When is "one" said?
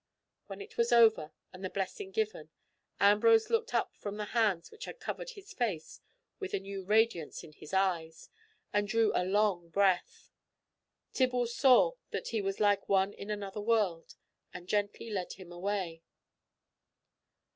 12.89-13.13